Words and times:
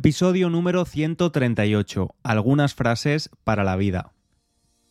Episodio 0.00 0.48
número 0.48 0.86
138. 0.86 2.14
Algunas 2.22 2.74
frases 2.74 3.28
para 3.44 3.64
la 3.64 3.76
vida. 3.76 4.14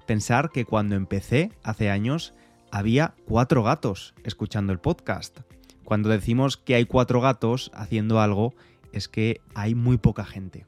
pensar 0.07 0.51
que 0.51 0.65
cuando 0.65 0.97
empecé 0.97 1.53
hace 1.63 1.91
años 1.91 2.35
había 2.73 3.15
cuatro 3.27 3.63
gatos 3.63 4.15
escuchando 4.25 4.73
el 4.73 4.81
podcast. 4.81 5.41
Cuando 5.85 6.09
decimos 6.09 6.57
que 6.57 6.75
hay 6.75 6.87
cuatro 6.87 7.21
gatos 7.21 7.71
haciendo 7.75 8.21
algo, 8.21 8.55
es 8.93 9.09
que 9.09 9.41
hay 9.55 9.75
muy 9.75 9.99
poca 9.99 10.25
gente. 10.25 10.65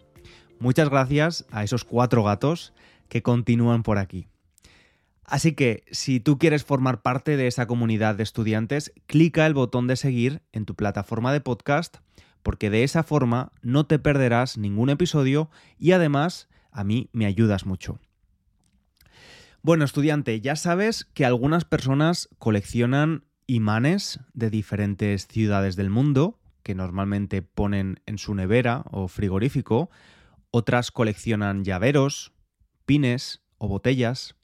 Muchas 0.61 0.91
gracias 0.91 1.47
a 1.51 1.65
esos 1.65 1.85
cuatro 1.85 2.23
gatos 2.23 2.75
que 3.09 3.23
continúan 3.23 3.83
por 3.83 3.97
aquí. 3.97 4.27
Así 5.25 5.55
que 5.55 5.85
si 5.91 6.21
tú 6.21 6.37
quieres 6.39 6.65
formar 6.65 7.01
parte 7.01 7.39
de 7.39 7.47
esa 7.47 7.67
comunidad 7.67 8.15
de 8.15 8.25
estudiantes, 8.25 8.93
clica 9.07 9.47
el 9.47 9.55
botón 9.55 9.87
de 9.87 9.97
seguir 9.97 10.43
en 10.53 10.67
tu 10.67 10.75
plataforma 10.75 11.33
de 11.33 11.41
podcast, 11.41 11.97
porque 12.43 12.69
de 12.69 12.85
esa 12.85 13.03
forma 13.03 13.53
no 13.63 13.87
te 13.87 13.99
perderás 13.99 14.59
ningún 14.59 14.91
episodio 14.91 15.49
y 15.79 15.93
además 15.93 16.49
a 16.73 16.85
mí 16.85 17.09
me 17.13 17.25
ayudas 17.25 17.65
mucho. 17.65 17.99
Bueno, 19.63 19.87
estudiante, 19.87 20.43
ya 20.43 20.57
sabes 20.57 21.07
que 21.15 21.25
algunas 21.25 21.65
personas 21.65 22.29
coleccionan 22.39 23.25
imanes 23.47 24.21
de 24.35 24.51
diferentes 24.51 25.27
ciudades 25.27 25.75
del 25.75 25.89
mundo, 25.89 26.39
que 26.63 26.75
normalmente 26.75 27.41
ponen 27.41 28.01
en 28.05 28.19
su 28.19 28.35
nevera 28.35 28.85
o 28.91 29.09
frigorífico, 29.09 29.91
otras 30.51 30.91
coleccionan 30.91 31.65
llaveros, 31.65 32.33
pines 32.87 33.43
o 33.59 33.69
botellas. 33.69 34.37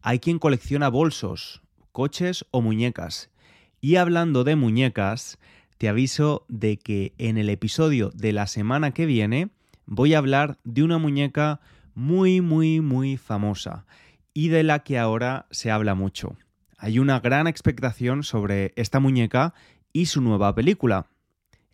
Hay 0.00 0.18
quien 0.18 0.38
colecciona 0.38 0.88
bolsos, 0.88 1.62
coches 1.92 2.46
o 2.50 2.62
muñecas. 2.62 3.30
Y 3.80 3.96
hablando 3.96 4.44
de 4.44 4.56
muñecas, 4.56 5.38
te 5.78 5.88
aviso 5.88 6.46
de 6.48 6.78
que 6.78 7.14
en 7.18 7.38
el 7.38 7.48
episodio 7.48 8.10
de 8.14 8.32
la 8.32 8.46
semana 8.46 8.92
que 8.92 9.06
viene 9.06 9.50
voy 9.86 10.14
a 10.14 10.18
hablar 10.18 10.58
de 10.64 10.82
una 10.82 10.98
muñeca 10.98 11.60
muy, 11.94 12.40
muy, 12.40 12.80
muy 12.80 13.16
famosa 13.16 13.84
y 14.32 14.48
de 14.48 14.62
la 14.62 14.80
que 14.80 14.98
ahora 14.98 15.46
se 15.50 15.70
habla 15.70 15.94
mucho. 15.94 16.36
Hay 16.78 16.98
una 16.98 17.20
gran 17.20 17.46
expectación 17.46 18.22
sobre 18.22 18.72
esta 18.76 19.00
muñeca 19.00 19.54
y 19.92 20.06
su 20.06 20.20
nueva 20.20 20.54
película. 20.54 21.06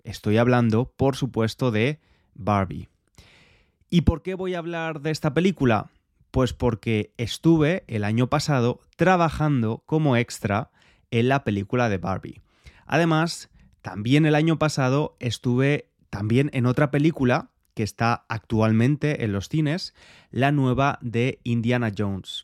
Estoy 0.02 0.38
hablando, 0.38 0.92
por 0.96 1.16
supuesto, 1.16 1.70
de 1.70 2.00
Barbie. 2.34 2.88
¿Y 3.90 4.02
por 4.02 4.22
qué 4.22 4.34
voy 4.34 4.54
a 4.54 4.58
hablar 4.58 5.00
de 5.00 5.10
esta 5.10 5.32
película? 5.32 5.90
Pues 6.30 6.52
porque 6.52 7.14
estuve 7.16 7.84
el 7.86 8.04
año 8.04 8.28
pasado 8.28 8.80
trabajando 8.96 9.82
como 9.86 10.16
extra 10.16 10.70
en 11.10 11.28
la 11.28 11.42
película 11.42 11.88
de 11.88 11.96
Barbie. 11.96 12.42
Además, 12.86 13.48
también 13.80 14.26
el 14.26 14.34
año 14.34 14.58
pasado 14.58 15.16
estuve 15.20 15.88
también 16.10 16.50
en 16.52 16.66
otra 16.66 16.90
película 16.90 17.50
que 17.72 17.82
está 17.82 18.26
actualmente 18.28 19.24
en 19.24 19.32
los 19.32 19.48
cines, 19.48 19.94
la 20.30 20.52
nueva 20.52 20.98
de 21.00 21.40
Indiana 21.44 21.90
Jones. 21.96 22.42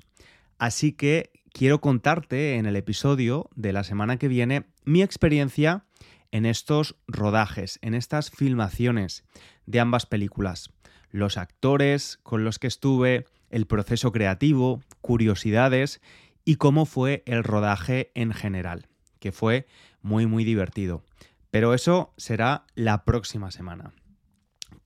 Así 0.57 0.93
que 0.93 1.31
quiero 1.53 1.83
contarte 1.83 2.57
en 2.57 2.65
el 2.65 2.77
episodio 2.77 3.51
de 3.55 3.75
la 3.75 3.85
semana 3.85 4.17
que 4.17 4.29
viene 4.29 4.65
mi 4.85 5.03
experiencia 5.03 5.85
en 6.31 6.47
estos 6.47 6.97
rodajes, 7.07 7.79
en 7.83 7.93
estas 7.93 8.31
filmaciones 8.31 9.25
de 9.67 9.81
ambas 9.81 10.07
películas 10.07 10.71
los 11.15 11.39
actores 11.39 12.19
con 12.25 12.43
los 12.43 12.59
que 12.59 12.67
estuve, 12.67 13.25
el 13.49 13.67
proceso 13.69 14.11
creativo, 14.11 14.83
curiosidades 15.01 16.01
y 16.45 16.57
cómo 16.57 16.87
fue 16.87 17.23
el 17.25 17.45
rodaje 17.45 18.11
en 18.17 18.33
general, 18.33 18.89
que 19.21 19.31
fue 19.31 19.69
muy 20.03 20.27
muy 20.27 20.43
divertido. 20.43 21.05
Pero 21.53 21.73
eso 21.73 22.13
será 22.17 22.65
la 22.75 23.05
próxima 23.05 23.53
semana. 23.53 23.93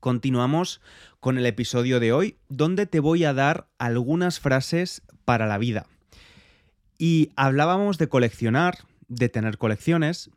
Continuamos 0.00 0.83
con 1.19 1.38
el 1.38 1.47
episodio 1.47 1.99
de 1.99 2.12
hoy, 2.12 2.37
donde 2.50 2.84
te 2.84 3.00
voy 3.00 3.25
a 3.25 3.33
dar 3.33 3.67
algunas 3.78 4.38
frases 4.38 5.00
para 5.25 5.47
la 5.47 5.56
vida. 5.56 5.87
Y 6.99 7.31
hablábamos 7.37 7.97
de 7.97 8.11
coleccionar, 8.11 8.81
de 9.09 9.31
tener 9.31 9.56
colecciones. 9.56 10.31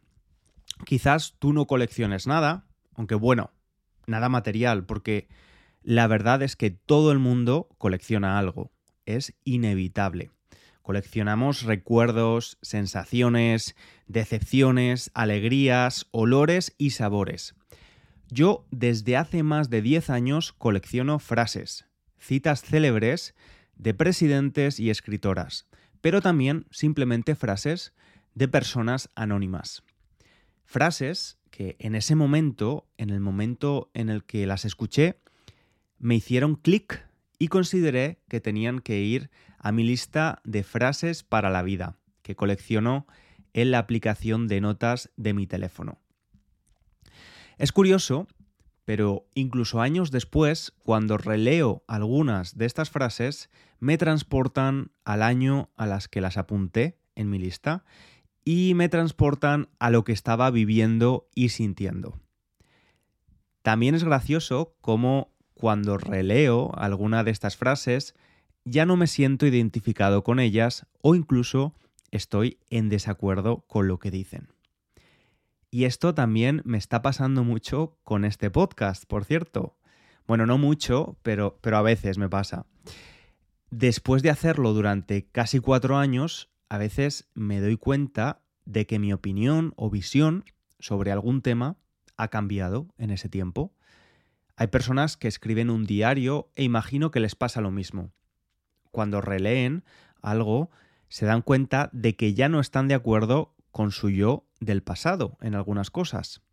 Quizás 0.86 1.36
tú 1.38 1.52
no 1.52 1.68
colecciones 1.68 2.28
nada, 2.28 2.64
aunque 2.96 3.16
bueno, 3.16 3.52
nada 4.08 4.30
material, 4.30 4.86
porque 4.86 5.28
la 5.84 6.08
verdad 6.08 6.42
es 6.42 6.56
que 6.56 6.72
todo 6.72 7.12
el 7.12 7.20
mundo 7.20 7.70
colecciona 7.78 8.38
algo, 8.38 8.72
es 9.06 9.34
inevitable. 9.44 10.32
Coleccionamos 10.82 11.64
recuerdos, 11.64 12.58
sensaciones, 12.62 13.76
decepciones, 14.08 15.12
alegrías, 15.14 16.08
olores 16.12 16.74
y 16.78 16.92
sabores. 16.92 17.56
Yo 18.30 18.66
desde 18.72 19.18
hace 19.18 19.44
más 19.44 19.70
de 19.70 19.82
10 19.82 20.10
años 20.10 20.54
colecciono 20.54 21.20
frases, 21.20 21.86
citas 22.18 22.62
célebres 22.62 23.36
de 23.76 23.94
presidentes 23.94 24.80
y 24.80 24.90
escritoras, 24.90 25.68
pero 26.02 26.22
también 26.22 26.66
simplemente 26.72 27.36
frases 27.36 27.94
de 28.34 28.48
personas 28.48 29.10
anónimas. 29.16 29.84
Frases 30.66 31.38
que 31.50 31.76
en 31.80 31.96
ese 31.96 32.16
momento, 32.16 32.88
en 32.98 33.10
el 33.10 33.20
momento 33.20 33.92
en 33.94 34.10
el 34.10 34.24
que 34.24 34.48
las 34.48 34.66
escuché, 34.66 35.21
me 36.02 36.16
hicieron 36.16 36.56
clic 36.56 37.08
y 37.38 37.48
consideré 37.48 38.20
que 38.28 38.42
tenían 38.42 38.80
que 38.80 39.00
ir 39.00 39.30
a 39.60 39.72
mi 39.72 39.84
lista 39.84 40.42
de 40.44 40.64
frases 40.64 41.24
para 41.24 41.52
la 41.52 41.62
vida, 41.62 41.98
que 42.24 42.36
colecciono 42.36 43.06
en 43.54 43.72
la 43.72 43.80
aplicación 43.80 44.48
de 44.48 44.62
notas 44.62 45.12
de 45.16 45.34
mi 45.34 45.46
teléfono. 45.46 46.00
Es 47.60 47.72
curioso, 47.72 48.28
pero 48.84 49.28
incluso 49.36 49.80
años 49.80 50.10
después, 50.10 50.74
cuando 50.80 51.18
releo 51.18 51.84
algunas 51.88 52.58
de 52.58 52.66
estas 52.66 52.90
frases, 52.90 53.52
me 53.80 54.00
transportan 54.00 54.92
al 55.06 55.22
año 55.22 55.70
a 55.76 55.86
las 55.86 56.08
que 56.08 56.22
las 56.22 56.38
apunté 56.38 56.98
en 57.14 57.30
mi 57.30 57.38
lista 57.38 57.86
y 58.44 58.74
me 58.74 58.90
transportan 58.90 59.70
a 59.78 59.92
lo 59.92 60.04
que 60.04 60.14
estaba 60.14 60.50
viviendo 60.50 61.30
y 61.36 61.50
sintiendo. 61.50 62.20
También 63.62 63.94
es 63.94 64.04
gracioso 64.04 64.76
cómo 64.82 65.31
cuando 65.62 66.00
releo 66.00 66.72
alguna 66.76 67.24
de 67.24 67.30
estas 67.30 67.56
frases, 67.56 68.16
ya 68.66 68.88
no 68.88 68.98
me 68.98 69.06
siento 69.06 69.46
identificado 69.46 70.24
con 70.24 70.40
ellas 70.40 70.88
o 71.04 71.14
incluso 71.14 71.76
estoy 72.10 72.58
en 72.72 72.90
desacuerdo 72.90 73.64
con 73.68 73.88
lo 73.88 74.00
que 74.00 74.10
dicen. 74.10 74.48
Y 75.70 75.84
esto 75.84 76.16
también 76.16 76.64
me 76.66 76.80
está 76.80 77.04
pasando 77.04 77.44
mucho 77.44 78.00
con 78.04 78.26
este 78.26 78.50
podcast, 78.50 79.06
por 79.06 79.24
cierto. 79.24 79.78
Bueno, 80.26 80.48
no 80.48 80.58
mucho, 80.58 81.20
pero, 81.22 81.60
pero 81.62 81.78
a 81.78 81.84
veces 81.84 82.18
me 82.18 82.28
pasa. 82.28 82.66
Después 83.70 84.24
de 84.24 84.32
hacerlo 84.32 84.74
durante 84.74 85.28
casi 85.28 85.60
cuatro 85.60 85.98
años, 85.98 86.50
a 86.70 86.80
veces 86.80 87.30
me 87.36 87.62
doy 87.62 87.78
cuenta 87.78 88.42
de 88.66 88.88
que 88.88 88.98
mi 88.98 89.14
opinión 89.14 89.74
o 89.76 89.92
visión 89.92 90.44
sobre 90.80 91.12
algún 91.12 91.44
tema 91.44 91.78
ha 92.18 92.30
cambiado 92.30 92.88
en 92.98 93.12
ese 93.12 93.30
tiempo 93.30 93.76
hay 94.62 94.68
personas 94.68 95.18
que 95.18 95.28
escriben 95.28 95.72
un 95.72 95.88
diario 95.88 96.52
e 96.54 96.64
imagino 96.64 97.10
que 97.10 97.20
les 97.20 97.34
pasa 97.34 97.62
lo 97.62 97.72
mismo. 97.72 98.12
Cuando 98.92 99.20
releen 99.20 99.84
algo, 100.22 100.70
se 101.10 101.26
dan 101.26 101.42
cuenta 101.42 101.90
de 101.94 102.16
que 102.16 102.36
ya 102.36 102.48
no 102.48 102.60
están 102.60 102.88
de 102.88 102.94
acuerdo 102.94 103.56
con 103.72 103.90
su 103.90 104.12
yo 104.12 104.46
del 104.60 104.84
pasado 104.84 105.36
en 105.42 105.56
algunas 105.56 105.90
cosas. 105.90 106.44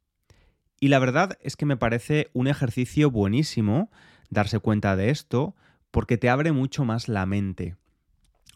Y 0.80 0.88
la 0.88 1.00
verdad 1.00 1.36
es 1.42 1.54
que 1.54 1.66
me 1.66 1.76
parece 1.76 2.30
un 2.32 2.46
ejercicio 2.46 3.10
buenísimo 3.10 3.90
darse 4.30 4.58
cuenta 4.58 4.96
de 4.96 5.10
esto 5.10 5.54
porque 5.90 6.16
te 6.16 6.30
abre 6.30 6.50
mucho 6.50 6.86
más 6.86 7.08
la 7.08 7.26
mente. 7.26 7.76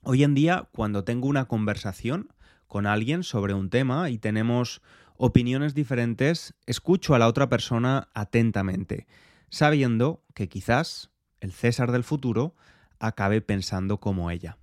Hoy 0.03 0.25
en 0.25 0.33
día, 0.35 0.71
cuando 0.73 1.05
tengo 1.05 1.29
una 1.29 1.45
conversación 1.45 2.33
con 2.69 2.87
alguien 2.87 3.23
sobre 3.23 3.53
un 3.53 3.69
tema 3.69 4.09
y 4.09 4.17
tenemos 4.17 4.81
opiniones 5.19 5.75
diferentes, 5.75 6.55
escucho 6.65 7.15
a 7.15 7.19
la 7.19 7.29
otra 7.29 7.51
persona 7.51 8.09
atentamente 8.15 9.07
sabiendo 9.53 10.25
que 10.35 10.49
quizás 10.49 11.11
el 11.41 11.53
César 11.53 11.93
del 11.93 12.05
futuro 12.05 12.57
acabe 12.99 13.43
pensando 13.43 14.01
como 14.01 14.31
ella. 14.31 14.57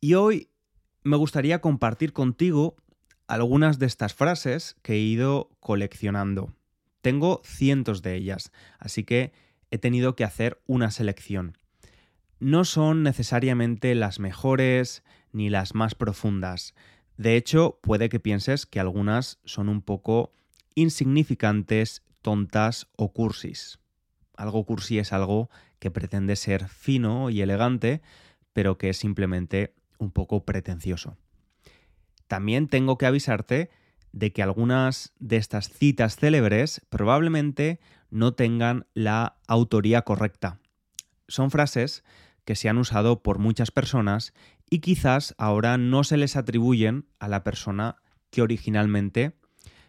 Y 0.00 0.14
hoy 0.14 0.50
me 1.04 1.16
gustaría 1.16 1.60
compartir 1.60 2.12
contigo 2.12 2.74
algunas 3.28 3.78
de 3.78 3.86
estas 3.86 4.14
frases 4.14 4.76
que 4.82 4.94
he 4.94 4.98
ido 4.98 5.50
coleccionando. 5.60 6.56
Tengo 7.02 7.40
cientos 7.44 8.02
de 8.02 8.16
ellas, 8.16 8.50
así 8.80 9.04
que 9.04 9.32
he 9.70 9.78
tenido 9.78 10.16
que 10.16 10.24
hacer 10.24 10.60
una 10.66 10.90
selección. 10.90 11.56
No 12.40 12.64
son 12.64 13.04
necesariamente 13.04 13.94
las 13.94 14.18
mejores 14.18 15.04
ni 15.30 15.50
las 15.50 15.76
más 15.76 15.94
profundas. 15.94 16.74
De 17.16 17.36
hecho, 17.36 17.78
puede 17.80 18.08
que 18.08 18.18
pienses 18.18 18.66
que 18.66 18.80
algunas 18.80 19.38
son 19.44 19.68
un 19.68 19.82
poco 19.82 20.32
insignificantes, 20.74 22.02
tontas 22.22 22.88
o 22.96 23.12
cursis. 23.12 23.80
Algo 24.36 24.64
cursi 24.64 24.98
es 24.98 25.12
algo 25.12 25.50
que 25.78 25.90
pretende 25.90 26.36
ser 26.36 26.68
fino 26.68 27.30
y 27.30 27.42
elegante, 27.42 28.02
pero 28.52 28.78
que 28.78 28.88
es 28.88 28.96
simplemente 28.96 29.74
un 29.98 30.10
poco 30.10 30.44
pretencioso. 30.44 31.16
También 32.28 32.68
tengo 32.68 32.96
que 32.96 33.06
avisarte 33.06 33.70
de 34.12 34.32
que 34.32 34.42
algunas 34.42 35.12
de 35.18 35.36
estas 35.36 35.68
citas 35.68 36.16
célebres 36.16 36.80
probablemente 36.88 37.80
no 38.10 38.34
tengan 38.34 38.86
la 38.94 39.36
autoría 39.46 40.02
correcta. 40.02 40.60
Son 41.28 41.50
frases 41.50 42.04
que 42.44 42.56
se 42.56 42.68
han 42.68 42.78
usado 42.78 43.22
por 43.22 43.38
muchas 43.38 43.70
personas 43.70 44.34
y 44.68 44.80
quizás 44.80 45.34
ahora 45.38 45.78
no 45.78 46.04
se 46.04 46.16
les 46.16 46.36
atribuyen 46.36 47.06
a 47.18 47.28
la 47.28 47.42
persona 47.42 47.96
que 48.30 48.42
originalmente 48.42 49.36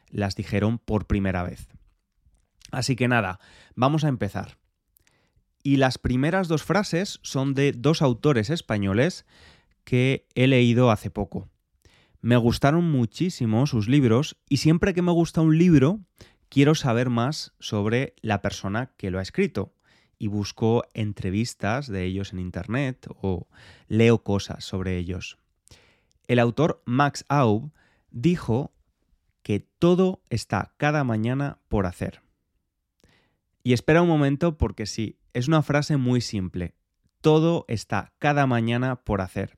las 0.10 0.36
dijeron 0.36 0.80
por 0.80 1.08
primera 1.08 1.44
vez. 1.44 1.68
Así 2.74 2.96
que 2.96 3.08
nada, 3.08 3.40
vamos 3.76 4.04
a 4.04 4.08
empezar. 4.08 4.58
Y 5.62 5.78
las 5.78 6.00
primeras 6.00 6.48
dos 6.48 6.64
frases 6.64 7.20
son 7.22 7.54
de 7.54 7.72
dos 7.72 8.02
autores 8.02 8.50
españoles 8.50 9.28
que 9.84 10.28
he 10.34 10.48
leído 10.48 10.90
hace 10.90 11.12
poco. 11.12 11.48
Me 12.20 12.36
gustaron 12.36 12.90
muchísimo 12.90 13.68
sus 13.68 13.88
libros 13.88 14.38
y 14.50 14.58
siempre 14.58 14.96
que 14.96 15.04
me 15.04 15.12
gusta 15.12 15.42
un 15.42 15.58
libro 15.58 16.00
quiero 16.50 16.74
saber 16.74 17.12
más 17.12 17.54
sobre 17.60 18.16
la 18.22 18.42
persona 18.42 18.92
que 18.98 19.12
lo 19.12 19.20
ha 19.20 19.22
escrito 19.22 19.76
y 20.18 20.28
busco 20.28 20.84
entrevistas 20.96 21.88
de 21.88 22.06
ellos 22.06 22.34
en 22.34 22.40
Internet 22.40 23.06
o 23.22 23.48
leo 23.88 24.24
cosas 24.24 24.66
sobre 24.66 24.98
ellos. 24.98 25.38
El 26.28 26.40
autor 26.40 26.82
Max 26.86 27.24
Aub 27.30 27.72
dijo 28.10 28.74
que 29.44 29.60
todo 29.60 30.24
está 30.32 30.74
cada 30.78 31.04
mañana 31.04 31.60
por 31.68 31.86
hacer. 31.86 32.24
Y 33.64 33.74
espera 33.74 34.02
un 34.02 34.10
momento 34.10 34.58
porque 34.58 34.86
sí, 34.86 35.18
es 35.34 35.48
una 35.48 35.62
frase 35.62 35.98
muy 35.98 36.22
simple. 36.22 36.76
Todo 37.22 37.66
está 37.68 38.14
cada 38.20 38.46
mañana 38.46 38.98
por 38.98 39.22
hacer 39.22 39.58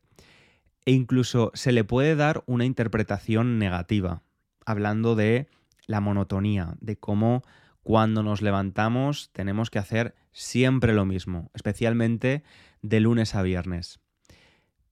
e 0.86 0.92
incluso 0.92 1.52
se 1.54 1.72
le 1.72 1.84
puede 1.84 2.16
dar 2.16 2.44
una 2.46 2.66
interpretación 2.66 3.58
negativa, 3.58 4.22
hablando 4.66 5.16
de 5.16 5.48
la 5.88 6.00
monotonía, 6.00 6.76
de 6.80 6.98
cómo 6.98 7.42
cuando 7.82 8.24
nos 8.24 8.42
levantamos 8.42 9.30
tenemos 9.32 9.70
que 9.70 9.80
hacer 9.80 10.16
siempre 10.32 10.94
lo 10.94 11.06
mismo, 11.06 11.52
especialmente 11.54 12.44
de 12.82 13.00
lunes 13.00 13.36
a 13.36 13.42
viernes. 13.42 14.00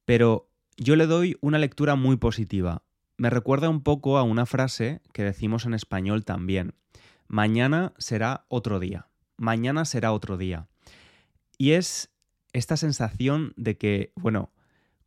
Pero 0.06 0.50
yo 0.78 0.96
le 0.96 1.06
doy 1.06 1.38
una 1.42 1.60
lectura 1.60 1.96
muy 1.96 2.18
positiva. 2.18 2.84
Me 3.18 3.30
recuerda 3.30 3.70
un 3.70 3.82
poco 3.82 4.18
a 4.18 4.24
una 4.24 4.46
frase 4.46 5.02
que 5.14 5.24
decimos 5.24 5.66
en 5.66 5.76
español 5.76 6.26
también. 6.26 6.74
Mañana 7.34 7.94
será 7.98 8.46
otro 8.48 8.80
día. 8.80 9.08
Mañana 9.38 9.86
será 9.86 10.12
otro 10.12 10.38
día. 10.38 10.68
Y 11.58 11.72
es 11.72 12.12
esta 12.52 12.78
sensación 12.78 13.54
de 13.56 13.76
que, 13.76 14.14
bueno, 14.16 14.52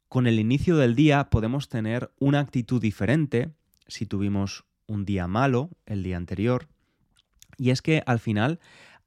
con 0.09 0.27
el 0.27 0.41
inicio 0.41 0.77
del 0.77 0.97
día 0.97 1.31
podemos 1.31 1.69
tener 1.69 2.11
una 2.19 2.41
actitud 2.41 2.83
diferente 2.83 3.53
si 3.87 4.07
tuvimos 4.07 4.65
un 4.89 5.05
día 5.05 5.29
malo 5.29 5.71
el 5.87 6.03
día 6.03 6.17
anterior. 6.17 6.67
Y 7.59 7.71
es 7.71 7.81
que 7.81 8.03
al 8.07 8.19
final 8.19 8.59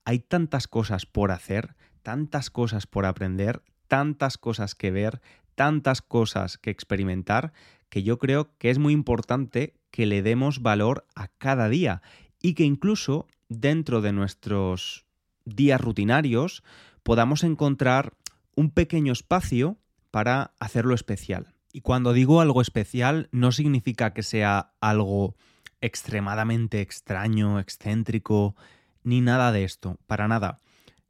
hay 0.05 0.19
tantas 0.19 0.69
cosas 0.69 1.05
por 1.05 1.31
hacer, 1.31 1.75
tantas 2.03 2.49
cosas 2.49 2.87
por 2.87 3.05
aprender, 3.05 3.63
tantas 3.89 4.37
cosas 4.37 4.75
que 4.75 4.91
ver, 4.91 5.19
tantas 5.55 6.01
cosas 6.01 6.57
que 6.57 6.69
experimentar, 6.69 7.51
que 7.89 8.01
yo 8.01 8.17
creo 8.17 8.57
que 8.59 8.69
es 8.69 8.79
muy 8.79 8.93
importante 8.93 9.73
que 9.91 10.05
le 10.05 10.21
demos 10.21 10.61
valor 10.61 11.05
a 11.15 11.27
cada 11.27 11.67
día 11.67 12.01
y 12.41 12.53
que 12.53 12.63
incluso 12.63 13.27
dentro 13.49 14.01
de 14.01 14.13
nuestros 14.13 15.05
días 15.45 15.81
rutinarios 15.81 16.63
podamos 17.03 17.43
encontrar 17.43 18.13
un 18.55 18.69
pequeño 18.71 19.13
espacio 19.13 19.77
para 20.11 20.51
hacerlo 20.59 20.95
especial. 20.95 21.53
Y 21.71 21.81
cuando 21.81 22.13
digo 22.13 22.41
algo 22.41 22.61
especial 22.61 23.29
no 23.31 23.51
significa 23.51 24.13
que 24.13 24.23
sea 24.23 24.73
algo 24.81 25.35
extremadamente 25.81 26.81
extraño, 26.81 27.59
excéntrico, 27.59 28.55
ni 29.03 29.21
nada 29.21 29.51
de 29.51 29.63
esto, 29.63 29.97
para 30.07 30.27
nada. 30.27 30.59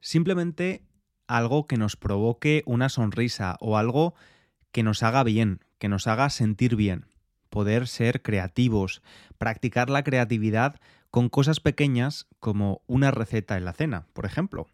Simplemente 0.00 0.84
algo 1.26 1.66
que 1.66 1.76
nos 1.76 1.96
provoque 1.96 2.62
una 2.66 2.88
sonrisa 2.88 3.56
o 3.60 3.78
algo 3.78 4.14
que 4.72 4.82
nos 4.82 5.02
haga 5.02 5.22
bien, 5.24 5.60
que 5.78 5.88
nos 5.88 6.06
haga 6.06 6.30
sentir 6.30 6.76
bien. 6.76 7.06
Poder 7.48 7.88
ser 7.88 8.22
creativos, 8.22 9.02
practicar 9.38 9.90
la 9.90 10.04
creatividad 10.04 10.80
con 11.10 11.28
cosas 11.28 11.60
pequeñas 11.60 12.26
como 12.38 12.82
una 12.86 13.10
receta 13.10 13.56
en 13.56 13.64
la 13.64 13.72
cena, 13.72 14.06
por 14.12 14.26
ejemplo. 14.26 14.68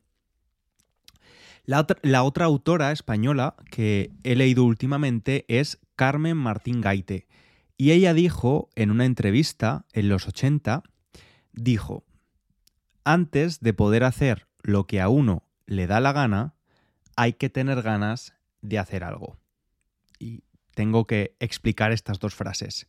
La 1.67 1.81
otra, 2.23 2.45
autora 2.45 2.93
española 2.93 3.57
que 3.71 4.13
he 4.23 4.37
leído 4.37 4.65
últimamente 4.65 5.45
es 5.49 5.81
Carmen 5.97 6.37
Martín 6.37 6.81
Gaite. 6.81 7.27
Y 7.77 7.91
ella 7.91 8.15
dijo 8.15 8.71
en 8.77 8.93
una 8.93 9.05
entrevista 9.05 9.85
en 9.93 10.09
los 10.09 10.29
80, 10.29 10.85
dijo, 11.53 12.05
antes 13.05 13.61
de 13.61 13.75
poder 13.75 14.05
hacer 14.05 14.47
lo 14.63 14.87
que 14.87 15.01
a 15.01 15.09
uno 15.09 15.43
le 15.67 15.89
da 15.89 15.99
la 16.01 16.13
gana, 16.13 16.55
hay 17.17 17.33
que 17.33 17.51
tener 17.51 17.83
ganas 17.83 18.35
de 18.63 18.79
hacer 18.79 19.03
algo. 19.03 19.37
Y 20.21 20.45
tengo 20.75 21.07
que 21.09 21.35
explicar 21.41 21.91
estas 21.91 22.21
dos 22.21 22.35
frases. 22.35 22.87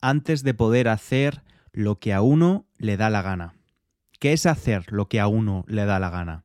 Antes 0.00 0.44
de 0.44 0.54
poder 0.54 0.88
hacer 0.88 1.42
lo 1.72 1.98
que 1.98 2.12
a 2.12 2.22
uno 2.22 2.66
le 2.84 2.96
da 2.96 3.10
la 3.10 3.22
gana. 3.22 3.54
¿Qué 4.20 4.32
es 4.32 4.46
hacer 4.46 4.92
lo 4.92 5.08
que 5.08 5.20
a 5.20 5.26
uno 5.26 5.64
le 5.66 5.84
da 5.86 5.98
la 5.98 6.10
gana? 6.10 6.44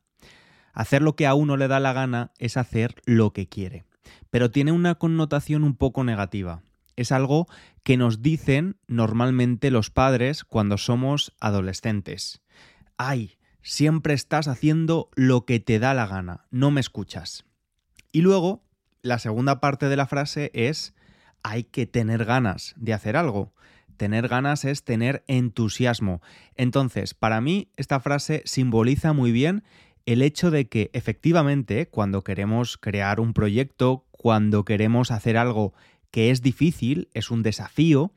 Hacer 0.73 1.01
lo 1.01 1.15
que 1.15 1.27
a 1.27 1.33
uno 1.33 1.57
le 1.57 1.67
da 1.67 1.79
la 1.79 1.93
gana 1.93 2.31
es 2.39 2.57
hacer 2.57 2.95
lo 3.05 3.33
que 3.33 3.47
quiere, 3.47 3.85
pero 4.29 4.49
tiene 4.49 4.71
una 4.71 4.95
connotación 4.95 5.63
un 5.63 5.75
poco 5.75 6.03
negativa. 6.03 6.61
Es 6.95 7.11
algo 7.11 7.47
que 7.83 7.97
nos 7.97 8.21
dicen 8.21 8.77
normalmente 8.87 9.71
los 9.71 9.89
padres 9.89 10.43
cuando 10.43 10.77
somos 10.77 11.33
adolescentes. 11.39 12.41
Ay, 12.97 13.37
siempre 13.61 14.13
estás 14.13 14.47
haciendo 14.47 15.09
lo 15.15 15.45
que 15.45 15.59
te 15.59 15.79
da 15.79 15.93
la 15.93 16.07
gana, 16.07 16.45
no 16.51 16.71
me 16.71 16.81
escuchas. 16.81 17.45
Y 18.11 18.21
luego, 18.21 18.63
la 19.01 19.19
segunda 19.19 19.59
parte 19.59 19.89
de 19.89 19.97
la 19.97 20.07
frase 20.07 20.51
es, 20.53 20.95
hay 21.43 21.63
que 21.63 21.85
tener 21.85 22.25
ganas 22.25 22.73
de 22.77 22.93
hacer 22.93 23.15
algo. 23.17 23.53
Tener 23.99 24.29
ganas 24.29 24.63
es 24.63 24.85
tener 24.85 25.25
entusiasmo. 25.27 26.21
Entonces, 26.55 27.13
para 27.13 27.41
mí, 27.41 27.67
esta 27.75 27.99
frase 27.99 28.43
simboliza 28.45 29.11
muy 29.11 29.33
bien 29.33 29.61
el 30.05 30.21
hecho 30.21 30.51
de 30.51 30.69
que 30.69 30.89
efectivamente 30.93 31.89
cuando 31.89 32.23
queremos 32.23 32.77
crear 32.77 33.19
un 33.19 33.33
proyecto, 33.33 34.05
cuando 34.11 34.63
queremos 34.63 35.11
hacer 35.11 35.35
algo 35.35 35.73
que 36.11 36.31
es 36.31 36.41
difícil, 36.41 37.09
es 37.13 37.29
un 37.29 37.43
desafío, 37.43 38.13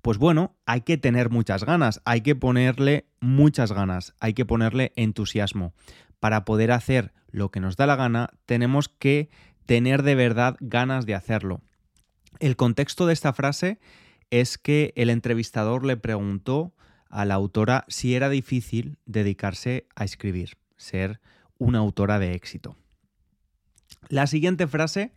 pues 0.00 0.16
bueno, 0.16 0.56
hay 0.64 0.80
que 0.80 0.96
tener 0.96 1.28
muchas 1.28 1.64
ganas, 1.64 2.00
hay 2.06 2.22
que 2.22 2.34
ponerle 2.34 3.04
muchas 3.20 3.72
ganas, 3.72 4.14
hay 4.20 4.32
que 4.32 4.46
ponerle 4.46 4.94
entusiasmo. 4.96 5.74
Para 6.18 6.46
poder 6.46 6.72
hacer 6.72 7.12
lo 7.30 7.50
que 7.50 7.60
nos 7.60 7.76
da 7.76 7.84
la 7.84 7.96
gana, 7.96 8.30
tenemos 8.46 8.88
que 8.88 9.28
tener 9.66 10.02
de 10.02 10.14
verdad 10.14 10.56
ganas 10.60 11.04
de 11.04 11.14
hacerlo. 11.14 11.60
El 12.40 12.56
contexto 12.56 13.06
de 13.06 13.12
esta 13.12 13.34
frase 13.34 13.78
es 14.30 14.58
que 14.58 14.92
el 14.96 15.10
entrevistador 15.10 15.84
le 15.84 15.96
preguntó 15.96 16.74
a 17.08 17.24
la 17.24 17.34
autora 17.34 17.84
si 17.88 18.14
era 18.14 18.28
difícil 18.28 18.98
dedicarse 19.06 19.86
a 19.94 20.04
escribir, 20.04 20.58
ser 20.76 21.20
una 21.58 21.78
autora 21.78 22.18
de 22.18 22.34
éxito. 22.34 22.76
La 24.08 24.26
siguiente 24.26 24.66
frase 24.66 25.12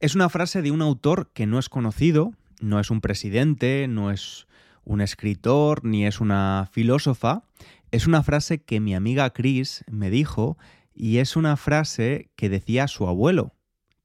es 0.00 0.14
una 0.14 0.28
frase 0.28 0.62
de 0.62 0.70
un 0.70 0.82
autor 0.82 1.30
que 1.32 1.46
no 1.46 1.58
es 1.58 1.68
conocido, 1.68 2.34
no 2.60 2.80
es 2.80 2.90
un 2.90 3.00
presidente, 3.00 3.86
no 3.88 4.10
es 4.10 4.46
un 4.84 5.00
escritor, 5.00 5.84
ni 5.84 6.06
es 6.06 6.20
una 6.20 6.68
filósofa. 6.70 7.44
Es 7.90 8.06
una 8.06 8.22
frase 8.22 8.62
que 8.62 8.80
mi 8.80 8.94
amiga 8.94 9.30
Chris 9.30 9.84
me 9.90 10.10
dijo 10.10 10.56
y 10.94 11.18
es 11.18 11.36
una 11.36 11.56
frase 11.56 12.30
que 12.36 12.48
decía 12.48 12.88
su 12.88 13.06
abuelo, 13.06 13.54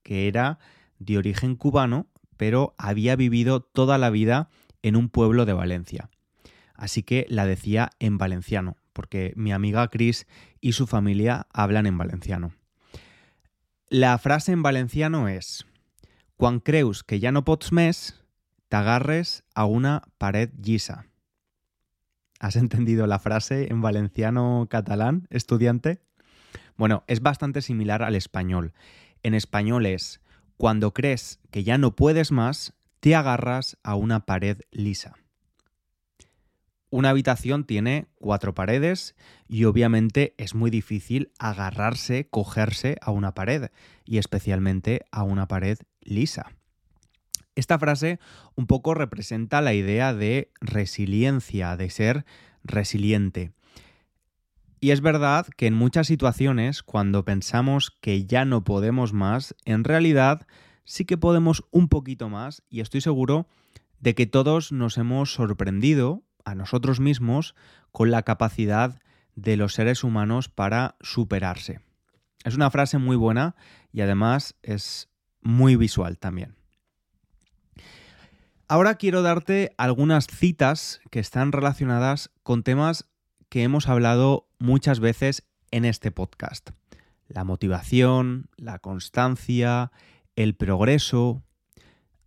que 0.04 0.28
era 0.28 0.60
de 1.00 1.18
origen 1.18 1.56
cubano, 1.56 2.08
pero 2.42 2.74
había 2.80 3.16
vivido 3.16 3.62
toda 3.62 4.00
la 4.00 4.10
vida 4.10 4.50
en 4.82 4.96
un 4.96 5.10
pueblo 5.10 5.46
de 5.46 5.54
Valencia. 5.54 6.10
Así 6.74 7.04
que 7.04 7.28
la 7.30 7.46
decía 7.46 7.92
en 8.00 8.18
valenciano 8.18 8.78
porque 8.94 9.32
mi 9.36 9.52
amiga 9.52 9.88
Chris 9.90 10.26
y 10.60 10.72
su 10.72 10.88
familia 10.88 11.46
hablan 11.54 11.86
en 11.86 12.00
valenciano. 12.00 12.52
La 13.90 14.18
frase 14.18 14.54
en 14.54 14.64
valenciano 14.64 15.28
es, 15.28 15.68
Quan 16.36 16.62
creus 16.62 17.04
que 17.04 17.20
ya 17.20 17.32
no 17.32 17.46
pots 17.46 17.70
més, 17.78 18.26
t'agarres 18.74 19.44
a 19.54 19.66
una 19.66 20.02
pared 20.18 20.50
llisa. 20.58 21.06
¿Has 22.40 22.56
entendido 22.56 23.06
la 23.06 23.20
frase 23.20 23.68
en 23.70 23.82
valenciano 23.82 24.66
catalán, 24.68 25.28
estudiante? 25.30 26.02
Bueno, 26.76 27.04
es 27.06 27.22
bastante 27.22 27.62
similar 27.62 28.02
al 28.02 28.16
español. 28.16 28.74
En 29.22 29.36
español 29.36 29.86
es, 29.86 30.22
cuando 30.62 30.94
crees 30.94 31.40
que 31.50 31.64
ya 31.64 31.80
no 31.80 31.96
puedes 31.96 32.32
más, 32.32 32.76
te 33.00 33.16
agarras 33.16 33.80
a 33.82 33.96
una 33.96 34.28
pared 34.28 34.60
lisa. 34.70 35.16
Una 36.92 37.10
habitación 37.10 37.64
tiene 37.64 38.10
cuatro 38.20 38.54
paredes 38.54 39.16
y 39.48 39.64
obviamente 39.64 40.36
es 40.38 40.54
muy 40.54 40.70
difícil 40.70 41.32
agarrarse, 41.40 42.28
cogerse 42.30 42.98
a 43.02 43.10
una 43.10 43.34
pared 43.34 43.72
y 44.06 44.20
especialmente 44.20 45.04
a 45.10 45.24
una 45.24 45.48
pared 45.48 45.80
lisa. 46.00 46.52
Esta 47.56 47.80
frase 47.80 48.20
un 48.54 48.68
poco 48.68 48.94
representa 48.94 49.62
la 49.62 49.74
idea 49.74 50.14
de 50.14 50.52
resiliencia, 50.62 51.76
de 51.76 51.90
ser 51.90 52.24
resiliente. 52.64 53.52
Y 54.84 54.90
es 54.90 55.02
verdad 55.02 55.46
que 55.56 55.68
en 55.68 55.76
muchas 55.76 56.08
situaciones, 56.08 56.82
cuando 56.82 57.24
pensamos 57.24 57.92
que 58.02 58.26
ya 58.26 58.46
no 58.46 58.64
podemos 58.64 59.14
más, 59.14 59.56
en 59.64 59.84
realidad 59.84 60.48
sí 60.86 61.06
que 61.06 61.20
podemos 61.20 61.64
un 61.70 61.88
poquito 61.88 62.30
más 62.30 62.64
y 62.68 62.82
estoy 62.82 63.02
seguro 63.02 63.48
de 64.00 64.16
que 64.16 64.26
todos 64.26 64.72
nos 64.72 64.98
hemos 64.98 65.34
sorprendido 65.34 66.24
a 66.46 66.56
nosotros 66.56 67.00
mismos 67.00 67.54
con 67.92 68.10
la 68.10 68.24
capacidad 68.24 69.00
de 69.36 69.56
los 69.56 69.76
seres 69.76 70.04
humanos 70.04 70.50
para 70.50 70.96
superarse. 71.00 71.82
Es 72.44 72.56
una 72.56 72.72
frase 72.72 72.98
muy 72.98 73.16
buena 73.16 73.56
y 73.94 74.02
además 74.02 74.56
es 74.64 75.10
muy 75.42 75.76
visual 75.76 76.18
también. 76.18 76.56
Ahora 78.68 78.96
quiero 78.96 79.22
darte 79.22 79.76
algunas 79.78 80.26
citas 80.26 81.02
que 81.12 81.20
están 81.20 81.52
relacionadas 81.52 82.32
con 82.42 82.64
temas 82.64 83.11
que 83.52 83.64
hemos 83.64 83.90
hablado 83.90 84.48
muchas 84.60 85.02
veces 85.02 85.44
en 85.72 85.84
este 85.84 86.10
podcast. 86.10 86.70
La 87.28 87.44
motivación, 87.44 88.50
la 88.56 88.80
constancia, 88.80 89.92
el 90.38 90.56
progreso, 90.56 91.44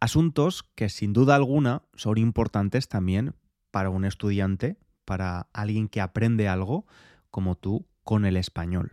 asuntos 0.01 0.65
que 0.75 0.91
sin 0.91 1.15
duda 1.15 1.35
alguna 1.35 1.81
son 1.95 2.19
importantes 2.19 2.89
también 2.89 3.35
para 3.71 3.89
un 3.89 4.05
estudiante, 4.05 4.77
para 5.07 5.49
alguien 5.55 5.89
que 5.89 6.03
aprende 6.03 6.47
algo 6.47 6.87
como 7.31 7.55
tú 7.55 7.87
con 8.03 8.27
el 8.27 8.37
español. 8.37 8.91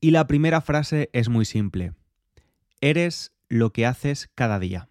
Y 0.00 0.12
la 0.12 0.26
primera 0.26 0.62
frase 0.62 1.10
es 1.12 1.28
muy 1.28 1.44
simple. 1.44 1.92
Eres 2.80 3.32
lo 3.50 3.74
que 3.74 3.84
haces 3.84 4.30
cada 4.34 4.58
día. 4.58 4.88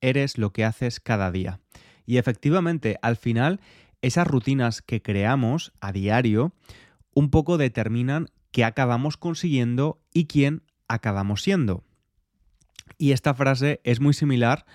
Eres 0.00 0.38
lo 0.38 0.54
que 0.54 0.64
haces 0.64 0.98
cada 0.98 1.30
día. 1.30 1.60
Y 2.06 2.16
efectivamente, 2.16 2.98
al 3.02 3.16
final, 3.16 3.60
esas 4.02 4.26
rutinas 4.26 4.82
que 4.82 5.00
creamos 5.00 5.72
a 5.80 5.92
diario 5.92 6.52
un 7.14 7.30
poco 7.30 7.58
determinan 7.58 8.28
qué 8.50 8.64
acabamos 8.64 9.16
consiguiendo 9.16 10.00
y 10.12 10.26
quién 10.26 10.62
acabamos 10.88 11.42
siendo. 11.42 11.84
Y 12.98 13.12
esta 13.12 13.34
frase 13.34 13.80
es 13.84 14.00
muy 14.00 14.14
similar 14.14 14.66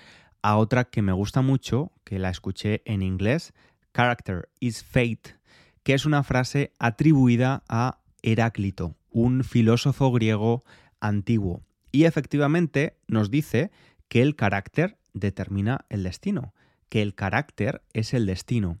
a 0.42 0.56
otra 0.56 0.84
que 0.84 1.02
me 1.02 1.12
gusta 1.12 1.42
mucho, 1.42 1.92
que 2.04 2.18
la 2.18 2.30
escuché 2.30 2.82
en 2.84 3.02
inglés, 3.02 3.52
Character 3.94 4.48
is 4.60 4.84
Fate, 4.84 5.36
que 5.82 5.94
es 5.94 6.06
una 6.06 6.22
frase 6.22 6.72
atribuida 6.78 7.64
a 7.68 8.00
Heráclito, 8.22 8.96
un 9.10 9.44
filósofo 9.44 10.12
griego 10.12 10.64
antiguo. 11.00 11.62
Y 11.92 12.04
efectivamente 12.04 12.98
nos 13.06 13.30
dice 13.30 13.70
que 14.08 14.22
el 14.22 14.36
carácter 14.36 14.98
determina 15.12 15.86
el 15.88 16.02
destino, 16.02 16.54
que 16.88 17.02
el 17.02 17.14
carácter 17.14 17.82
es 17.92 18.14
el 18.14 18.26
destino. 18.26 18.78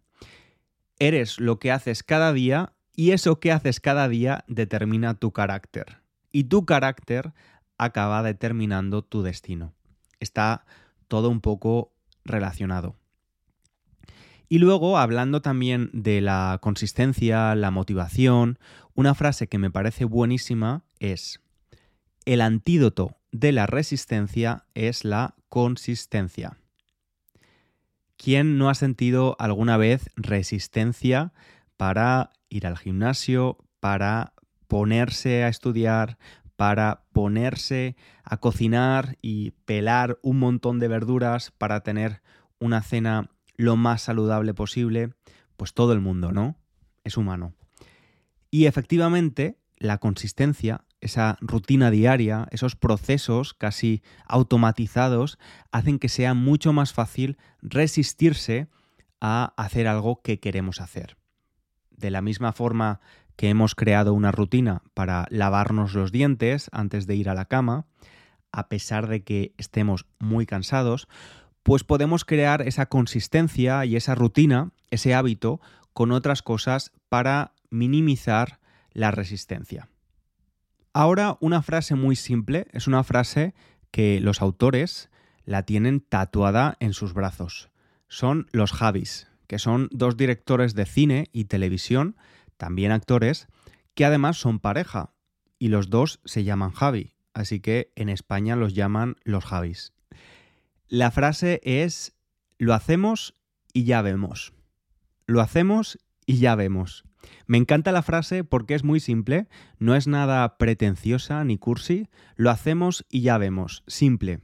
Eres 0.98 1.38
lo 1.38 1.58
que 1.58 1.70
haces 1.70 2.02
cada 2.02 2.32
día 2.32 2.72
y 2.94 3.12
eso 3.12 3.38
que 3.38 3.52
haces 3.52 3.80
cada 3.80 4.08
día 4.08 4.44
determina 4.48 5.14
tu 5.14 5.32
carácter. 5.32 5.98
Y 6.32 6.44
tu 6.44 6.66
carácter 6.66 7.32
acaba 7.78 8.22
determinando 8.22 9.02
tu 9.02 9.22
destino. 9.22 9.72
Está 10.18 10.66
todo 11.06 11.30
un 11.30 11.40
poco 11.40 11.92
relacionado. 12.24 12.96
Y 14.48 14.58
luego, 14.58 14.98
hablando 14.98 15.42
también 15.42 15.90
de 15.92 16.20
la 16.20 16.58
consistencia, 16.60 17.54
la 17.54 17.70
motivación, 17.70 18.58
una 18.94 19.14
frase 19.14 19.46
que 19.46 19.58
me 19.58 19.70
parece 19.70 20.04
buenísima 20.04 20.84
es, 20.98 21.40
el 22.24 22.40
antídoto 22.40 23.18
de 23.30 23.52
la 23.52 23.66
resistencia 23.66 24.64
es 24.74 25.04
la 25.04 25.34
consistencia. 25.48 26.58
¿Quién 28.18 28.58
no 28.58 28.68
ha 28.68 28.74
sentido 28.74 29.36
alguna 29.38 29.76
vez 29.76 30.10
resistencia 30.16 31.32
para 31.76 32.32
ir 32.48 32.66
al 32.66 32.76
gimnasio, 32.76 33.58
para 33.78 34.34
ponerse 34.66 35.44
a 35.44 35.48
estudiar, 35.48 36.18
para 36.56 37.04
ponerse 37.12 37.94
a 38.24 38.38
cocinar 38.38 39.16
y 39.22 39.52
pelar 39.64 40.18
un 40.22 40.40
montón 40.40 40.80
de 40.80 40.88
verduras 40.88 41.52
para 41.52 41.84
tener 41.84 42.20
una 42.58 42.82
cena 42.82 43.30
lo 43.56 43.76
más 43.76 44.02
saludable 44.02 44.52
posible, 44.52 45.14
pues 45.56 45.72
todo 45.72 45.92
el 45.92 46.00
mundo, 46.00 46.32
¿no? 46.32 46.56
Es 47.04 47.16
humano. 47.16 47.54
Y 48.50 48.66
efectivamente, 48.66 49.60
la 49.76 49.98
consistencia, 49.98 50.84
esa 51.00 51.36
rutina 51.40 51.90
diaria, 51.90 52.48
esos 52.50 52.76
procesos 52.76 53.54
casi 53.54 54.02
automatizados, 54.26 55.38
hacen 55.72 55.98
que 55.98 56.08
sea 56.08 56.34
mucho 56.34 56.72
más 56.72 56.92
fácil 56.92 57.38
resistirse 57.62 58.68
a 59.20 59.52
hacer 59.56 59.86
algo 59.86 60.22
que 60.22 60.40
queremos 60.40 60.80
hacer. 60.80 61.16
De 61.90 62.10
la 62.10 62.22
misma 62.22 62.52
forma 62.52 63.00
que 63.36 63.48
hemos 63.48 63.74
creado 63.74 64.14
una 64.14 64.32
rutina 64.32 64.82
para 64.94 65.26
lavarnos 65.30 65.94
los 65.94 66.10
dientes 66.10 66.68
antes 66.72 67.06
de 67.06 67.16
ir 67.16 67.28
a 67.28 67.34
la 67.34 67.44
cama, 67.44 67.86
a 68.50 68.68
pesar 68.68 69.08
de 69.08 69.22
que 69.22 69.54
estemos 69.58 70.06
muy 70.18 70.46
cansados, 70.46 71.08
pues 71.62 71.84
podemos 71.84 72.24
crear 72.24 72.62
esa 72.62 72.86
consistencia 72.86 73.84
y 73.84 73.96
esa 73.96 74.14
rutina, 74.14 74.72
ese 74.90 75.14
hábito, 75.14 75.60
con 75.92 76.12
otras 76.12 76.42
cosas 76.42 76.92
para 77.08 77.52
minimizar 77.70 78.58
la 78.92 79.10
resistencia. 79.10 79.88
Ahora, 80.98 81.38
una 81.38 81.62
frase 81.62 81.94
muy 81.94 82.16
simple, 82.16 82.66
es 82.72 82.88
una 82.88 83.04
frase 83.04 83.54
que 83.92 84.18
los 84.20 84.42
autores 84.42 85.10
la 85.44 85.62
tienen 85.62 86.00
tatuada 86.00 86.76
en 86.80 86.92
sus 86.92 87.14
brazos. 87.14 87.70
Son 88.08 88.48
los 88.50 88.72
Javis, 88.72 89.28
que 89.46 89.60
son 89.60 89.88
dos 89.92 90.16
directores 90.16 90.74
de 90.74 90.86
cine 90.86 91.28
y 91.32 91.44
televisión 91.44 92.16
también 92.56 92.90
actores, 92.90 93.46
que 93.94 94.06
además 94.06 94.38
son 94.38 94.58
pareja, 94.58 95.12
y 95.60 95.68
los 95.68 95.88
dos 95.88 96.18
se 96.24 96.42
llaman 96.42 96.72
Javi, 96.72 97.14
así 97.32 97.60
que 97.60 97.92
en 97.94 98.08
España 98.08 98.56
los 98.56 98.74
llaman 98.74 99.18
los 99.22 99.44
Javis. 99.44 99.92
La 100.88 101.12
frase 101.12 101.60
es, 101.62 102.16
lo 102.58 102.74
hacemos 102.74 103.36
y 103.72 103.84
ya 103.84 104.02
vemos. 104.02 104.52
Lo 105.26 105.42
hacemos 105.42 106.00
y 106.26 106.38
ya 106.38 106.56
vemos. 106.56 107.04
Me 107.46 107.58
encanta 107.58 107.92
la 107.92 108.02
frase 108.02 108.44
porque 108.44 108.74
es 108.74 108.84
muy 108.84 109.00
simple, 109.00 109.48
no 109.78 109.94
es 109.94 110.06
nada 110.06 110.58
pretenciosa 110.58 111.42
ni 111.44 111.58
cursi, 111.58 112.08
lo 112.36 112.50
hacemos 112.50 113.06
y 113.08 113.22
ya 113.22 113.38
vemos, 113.38 113.84
simple. 113.86 114.40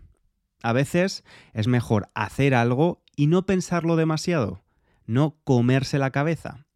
A 0.63 0.73
veces 0.73 1.25
es 1.53 1.69
mejor 1.69 2.09
hacer 2.15 2.55
algo 2.55 3.03
y 3.17 3.27
no 3.27 3.47
pensarlo 3.47 3.97
demasiado, 3.97 4.63
no 5.07 5.37
comerse 5.45 5.99
la 5.99 6.11
cabeza. 6.11 6.67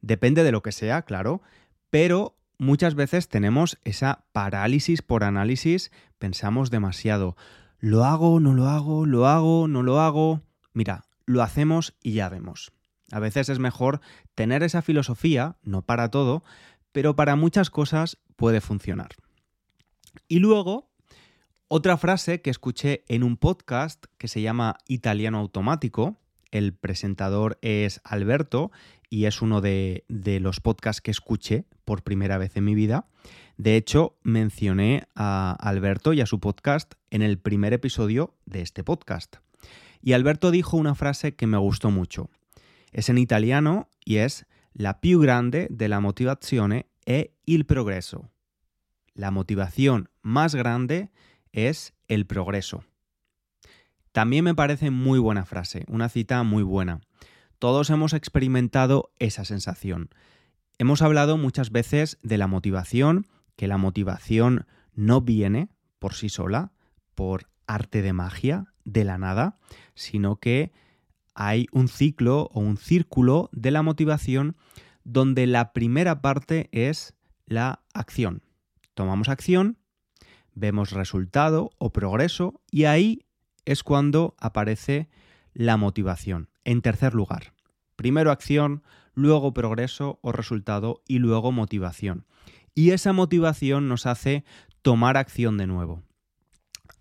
Depende 0.00 0.42
de 0.42 0.52
lo 0.52 0.62
que 0.62 0.72
sea, 0.72 1.02
claro, 1.02 1.42
pero 1.90 2.36
muchas 2.58 2.94
veces 2.94 3.28
tenemos 3.28 3.78
esa 3.84 4.24
parálisis 4.32 5.02
por 5.02 5.24
análisis, 5.24 5.92
pensamos 6.18 6.70
demasiado. 6.70 7.36
Lo 7.78 8.04
hago, 8.04 8.40
no 8.40 8.54
lo 8.54 8.68
hago, 8.68 9.06
lo 9.06 9.26
hago, 9.26 9.68
no 9.68 9.82
lo 9.82 10.00
hago. 10.00 10.42
Mira, 10.72 11.04
lo 11.24 11.42
hacemos 11.42 11.94
y 12.02 12.12
ya 12.12 12.28
vemos. 12.28 12.72
A 13.12 13.20
veces 13.20 13.48
es 13.48 13.58
mejor 13.58 14.00
tener 14.34 14.62
esa 14.62 14.82
filosofía, 14.82 15.56
no 15.62 15.82
para 15.82 16.10
todo, 16.10 16.44
pero 16.92 17.16
para 17.16 17.36
muchas 17.36 17.70
cosas 17.70 18.18
puede 18.36 18.60
funcionar. 18.60 19.10
Y 20.28 20.38
luego, 20.38 20.90
otra 21.68 21.96
frase 21.96 22.40
que 22.40 22.50
escuché 22.50 23.04
en 23.08 23.22
un 23.22 23.36
podcast 23.36 24.06
que 24.18 24.28
se 24.28 24.42
llama 24.42 24.76
Italiano 24.86 25.38
Automático, 25.38 26.16
el 26.50 26.74
presentador 26.74 27.58
es 27.62 28.00
Alberto 28.04 28.72
y 29.08 29.26
es 29.26 29.42
uno 29.42 29.60
de, 29.60 30.04
los 30.08 30.60
podcasts 30.60 31.00
que 31.00 31.10
escuché 31.10 31.64
por 31.84 32.02
primera 32.02 32.38
vez 32.38 32.56
en 32.56 32.64
mi 32.64 32.74
vida. 32.74 33.06
De 33.56 33.76
hecho, 33.76 34.16
mencioné 34.22 35.04
a 35.14 35.56
Alberto 35.60 36.12
y 36.12 36.20
a 36.20 36.26
su 36.26 36.40
podcast 36.40 36.94
en 37.10 37.22
el 37.22 37.38
primer 37.38 37.72
episodio 37.72 38.34
de 38.46 38.62
este 38.62 38.84
podcast. 38.84 39.36
Y 40.02 40.14
Alberto 40.14 40.50
dijo 40.50 40.76
una 40.76 40.94
frase 40.94 41.34
que 41.34 41.46
me 41.46 41.58
gustó 41.58 41.90
mucho. 41.90 42.30
Es 42.92 43.08
en 43.08 43.18
italiano 43.18 43.88
y 44.04 44.16
es 44.16 44.46
la 44.72 45.00
più 45.00 45.20
grande 45.20 45.68
della 45.70 46.00
motivazione 46.00 46.86
è 47.04 47.30
il 47.44 47.64
progreso. 47.64 48.30
la 49.20 49.30
motivación 49.30 50.08
más 50.22 50.54
grande 50.54 51.10
es 51.52 51.92
el 52.08 52.26
progreso. 52.26 52.84
También 54.12 54.44
me 54.44 54.54
parece 54.54 54.90
muy 54.90 55.18
buena 55.18 55.44
frase, 55.44 55.84
una 55.88 56.08
cita 56.08 56.42
muy 56.42 56.62
buena. 56.62 57.00
Todos 57.58 57.90
hemos 57.90 58.14
experimentado 58.14 59.12
esa 59.18 59.44
sensación. 59.44 60.08
Hemos 60.78 61.02
hablado 61.02 61.36
muchas 61.36 61.70
veces 61.70 62.18
de 62.22 62.38
la 62.38 62.46
motivación, 62.46 63.26
que 63.56 63.68
la 63.68 63.76
motivación 63.76 64.66
no 64.94 65.20
viene 65.20 65.68
por 65.98 66.14
sí 66.14 66.30
sola, 66.30 66.72
por 67.14 67.50
arte 67.66 68.00
de 68.00 68.14
magia, 68.14 68.72
de 68.84 69.04
la 69.04 69.18
nada, 69.18 69.58
sino 69.94 70.36
que 70.36 70.72
hay 71.40 71.68
un 71.72 71.88
ciclo 71.88 72.50
o 72.52 72.60
un 72.60 72.76
círculo 72.76 73.48
de 73.52 73.70
la 73.70 73.82
motivación 73.82 74.56
donde 75.04 75.46
la 75.46 75.72
primera 75.72 76.20
parte 76.20 76.68
es 76.70 77.14
la 77.46 77.80
acción. 77.94 78.42
Tomamos 78.92 79.30
acción, 79.30 79.78
vemos 80.54 80.90
resultado 80.90 81.70
o 81.78 81.94
progreso 81.94 82.60
y 82.70 82.84
ahí 82.84 83.24
es 83.64 83.82
cuando 83.82 84.36
aparece 84.38 85.08
la 85.54 85.78
motivación. 85.78 86.50
En 86.64 86.82
tercer 86.82 87.14
lugar, 87.14 87.54
primero 87.96 88.32
acción, 88.32 88.82
luego 89.14 89.54
progreso 89.54 90.18
o 90.20 90.32
resultado 90.32 91.02
y 91.08 91.20
luego 91.20 91.52
motivación. 91.52 92.26
Y 92.74 92.90
esa 92.90 93.14
motivación 93.14 93.88
nos 93.88 94.04
hace 94.04 94.44
tomar 94.82 95.16
acción 95.16 95.56
de 95.56 95.66
nuevo. 95.66 96.02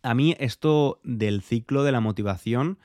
A 0.02 0.14
mí 0.14 0.38
esto 0.40 1.02
del 1.04 1.42
ciclo 1.42 1.84
de 1.84 1.92
la 1.92 2.00
motivación 2.00 2.80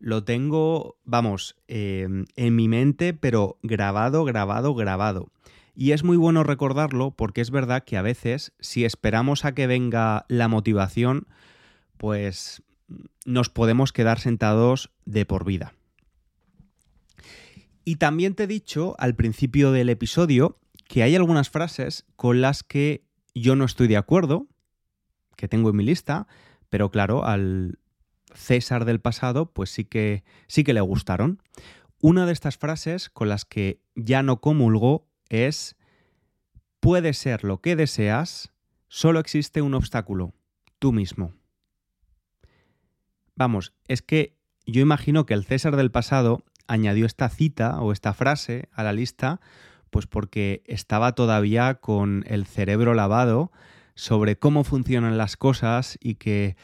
lo 0.00 0.24
tengo, 0.24 0.96
vamos, 1.04 1.56
em, 1.66 2.26
en 2.36 2.56
mi 2.56 2.68
mente, 2.68 3.14
pero 3.14 3.58
grabado, 3.62 4.24
grabado, 4.24 4.74
grabado. 4.74 5.30
Y 5.74 5.92
es 5.92 6.02
muy 6.02 6.16
bueno 6.16 6.42
recordarlo 6.42 7.12
porque 7.12 7.40
es 7.40 7.50
verdad 7.50 7.84
que 7.84 7.96
a 7.96 8.02
veces, 8.02 8.52
si 8.58 8.84
esperamos 8.84 9.44
a 9.44 9.52
que 9.52 9.66
venga 9.66 10.24
la 10.28 10.48
motivación, 10.48 11.28
pues 11.96 12.62
nos 13.24 13.48
podemos 13.48 13.92
quedar 13.92 14.18
sentados 14.18 14.90
de 15.04 15.24
por 15.24 15.44
vida. 15.44 15.74
Y 17.84 17.96
también 17.96 18.34
te 18.34 18.44
he 18.44 18.46
dicho 18.46 18.96
al 18.98 19.14
principio 19.14 19.72
del 19.72 19.88
episodio 19.88 20.58
que 20.88 21.02
hay 21.02 21.14
algunas 21.16 21.50
frases 21.50 22.06
con 22.16 22.40
las 22.40 22.62
que 22.62 23.04
yo 23.34 23.56
no 23.56 23.64
estoy 23.64 23.88
de 23.88 23.96
acuerdo, 23.96 24.46
que 25.36 25.48
tengo 25.48 25.70
en 25.70 25.76
mi 25.76 25.84
lista, 25.84 26.26
pero 26.70 26.90
claro, 26.90 27.24
al 27.24 27.78
César 28.38 28.84
del 28.84 29.00
pasado, 29.00 29.52
pues 29.52 29.70
sí 29.70 29.84
que, 29.84 30.24
sí 30.46 30.64
que 30.64 30.72
le 30.72 30.80
gustaron. 30.80 31.42
Una 32.00 32.24
de 32.24 32.32
estas 32.32 32.56
frases 32.56 33.10
con 33.10 33.28
las 33.28 33.44
que 33.44 33.82
ya 33.94 34.22
no 34.22 34.40
comulgo 34.40 35.08
es, 35.28 35.76
puede 36.80 37.12
ser 37.12 37.44
lo 37.44 37.60
que 37.60 37.76
deseas, 37.76 38.52
solo 38.86 39.18
existe 39.18 39.60
un 39.60 39.74
obstáculo, 39.74 40.32
tú 40.78 40.92
mismo. 40.92 41.34
Vamos, 43.34 43.74
es 43.88 44.02
que 44.02 44.38
yo 44.66 44.80
imagino 44.80 45.26
que 45.26 45.34
el 45.34 45.44
César 45.44 45.76
del 45.76 45.90
pasado 45.90 46.44
añadió 46.66 47.06
esta 47.06 47.28
cita 47.28 47.80
o 47.80 47.92
esta 47.92 48.14
frase 48.14 48.68
a 48.72 48.82
la 48.82 48.92
lista, 48.92 49.40
pues 49.90 50.06
porque 50.06 50.62
estaba 50.66 51.12
todavía 51.12 51.74
con 51.74 52.24
el 52.28 52.46
cerebro 52.46 52.94
lavado 52.94 53.50
sobre 53.94 54.38
cómo 54.38 54.62
funcionan 54.62 55.18
las 55.18 55.36
cosas 55.36 55.98
y 56.00 56.14
que 56.16 56.56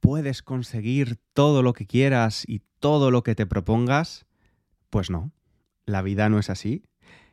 puedes 0.00 0.42
conseguir 0.42 1.18
todo 1.32 1.62
lo 1.62 1.72
que 1.72 1.86
quieras 1.86 2.44
y 2.46 2.62
todo 2.80 3.10
lo 3.10 3.22
que 3.22 3.34
te 3.34 3.46
propongas, 3.46 4.26
pues 4.88 5.10
no, 5.10 5.32
la 5.86 6.02
vida 6.02 6.28
no 6.28 6.38
es 6.38 6.50
así. 6.50 6.82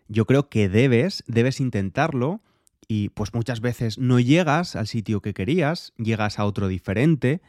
Yo 0.08 0.26
creo 0.26 0.50
que 0.50 0.70
debes, 0.70 1.24
debes 1.28 1.60
intentarlo 1.60 2.42
y 2.88 3.10
pues 3.10 3.34
muchas 3.34 3.62
veces 3.62 3.98
no 3.98 4.20
llegas 4.20 4.76
al 4.76 4.88
sitio 4.88 5.22
que 5.22 5.34
querías, 5.34 5.94
llegas 5.98 6.40
a 6.40 6.46
otro 6.46 6.68
diferente, 6.68 7.42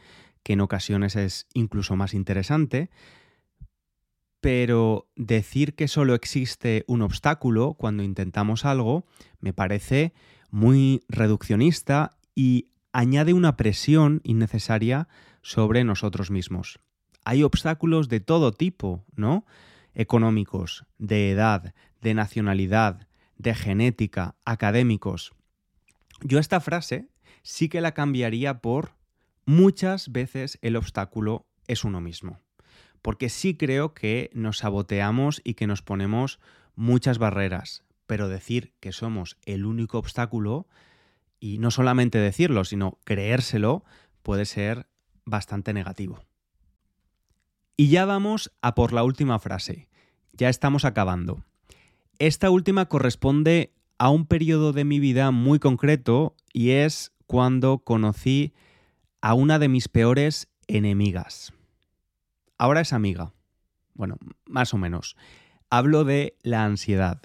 que 0.43 0.55
en 0.55 0.61
ocasiones 0.61 1.15
es 1.17 1.47
incluso 1.55 1.95
más 1.97 2.15
interesante, 2.15 2.91
pero 4.41 5.09
decir 5.17 5.75
que 5.75 5.89
solo 5.89 6.15
existe 6.15 6.85
un 6.87 7.03
obstáculo 7.03 7.75
cuando 7.75 8.03
intentamos 8.03 8.65
algo 8.65 9.05
me 9.41 9.53
parece 9.53 10.13
muy 10.51 11.03
reduccionista 11.09 12.17
y 12.35 12.71
añade 12.93 13.33
una 13.33 13.57
presión 13.57 14.21
innecesaria 14.25 15.09
sobre 15.43 15.85
nosotros 15.85 16.31
mismos. 16.31 16.81
Hay 17.25 17.43
obstáculos 17.43 18.09
de 18.09 18.21
todo 18.21 18.53
tipo, 18.53 19.05
¿no? 19.15 19.45
Económicos, 19.95 20.87
de 20.99 21.31
edad, 21.31 21.75
de 22.01 22.15
nacionalidad, 22.15 23.09
de 23.37 23.55
genética, 23.55 24.37
académicos. 24.45 25.33
Yo 26.23 26.39
esta 26.39 26.61
frase 26.61 27.09
sí 27.43 27.69
que 27.69 27.81
la 27.81 27.93
cambiaría 27.93 28.61
por 28.61 28.95
muchas 29.45 30.13
veces 30.13 30.59
el 30.63 30.77
obstáculo 30.77 31.47
es 31.67 31.85
uno 31.85 32.01
mismo. 32.01 32.41
Porque 33.03 33.29
sí 33.29 33.57
creo 33.57 33.95
que 33.95 34.31
nos 34.35 34.59
saboteamos 34.59 35.41
y 35.45 35.55
que 35.55 35.67
nos 35.67 35.83
ponemos 35.83 36.41
muchas 36.75 37.19
barreras, 37.19 37.85
pero 38.07 38.29
decir 38.29 38.75
que 38.81 38.93
somos 38.93 39.37
el 39.45 39.65
único 39.65 39.99
obstáculo 39.99 40.67
y 41.41 41.59
no 41.59 41.71
solamente 41.71 42.19
decirlo, 42.19 42.65
sino 42.65 42.99
creérselo, 43.05 43.85
puede 44.23 44.45
ser 44.45 44.89
bastante 45.25 45.73
negativo. 45.73 46.21
Y 47.77 47.89
ya 47.89 48.05
vamos 48.05 48.53
a 48.61 48.75
por 48.75 48.93
la 48.93 49.05
última 49.05 49.39
frase. 49.39 49.89
Ya 50.33 50.49
estamos 50.49 50.85
acabando. 50.85 51.45
Esta 52.19 52.51
última 52.51 52.87
corresponde 52.87 53.73
a 53.99 54.11
un 54.11 54.27
periodo 54.27 54.73
de 54.73 54.85
mi 54.85 54.99
vida 54.99 55.31
muy 55.31 55.59
concreto 55.59 56.35
y 56.53 56.71
es 56.71 57.13
cuando 57.27 57.79
conocí 57.79 58.53
a 59.21 59.35
una 59.35 59.59
de 59.59 59.69
mis 59.69 59.89
peores 59.89 60.49
enemigas. 60.67 61.53
Ahora 62.57 62.81
es 62.81 62.93
amiga. 62.93 63.33
Bueno, 63.95 64.17
más 64.47 64.75
o 64.75 64.79
menos. 64.79 65.17
Hablo 65.71 66.05
de 66.05 66.37
la 66.43 66.65
ansiedad. 66.65 67.21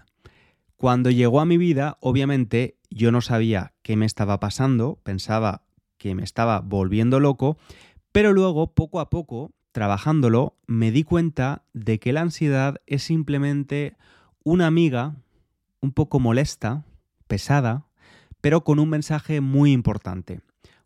Cuando 0.75 1.09
llegó 1.09 1.39
a 1.39 1.45
mi 1.45 1.57
vida, 1.57 1.97
obviamente 2.01 2.77
yo 2.93 3.11
no 3.11 3.21
sabía 3.21 3.73
qué 3.81 3.95
me 3.95 4.05
estaba 4.05 4.39
pasando, 4.39 4.99
pensaba 5.03 5.63
que 5.97 6.15
me 6.15 6.23
estaba 6.23 6.59
volviendo 6.59 7.19
loco, 7.19 7.57
pero 8.11 8.33
luego, 8.33 8.73
poco 8.73 8.99
a 8.99 9.09
poco, 9.09 9.51
trabajándolo, 9.71 10.55
me 10.67 10.91
di 10.91 11.03
cuenta 11.03 11.63
de 11.73 11.99
que 11.99 12.13
la 12.13 12.21
ansiedad 12.21 12.81
es 12.85 13.03
simplemente 13.03 13.97
una 14.43 14.67
amiga 14.67 15.15
un 15.81 15.91
poco 15.91 16.19
molesta, 16.19 16.85
pesada, 17.27 17.87
pero 18.41 18.63
con 18.63 18.77
un 18.79 18.89
mensaje 18.89 19.41
muy 19.41 19.71
importante. 19.71 20.41